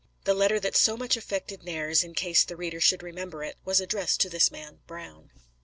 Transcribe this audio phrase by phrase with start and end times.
[0.23, 3.79] The letter that so much affected Nares, in case the reader should remember it, was
[3.79, 5.29] addressed to this man Brown.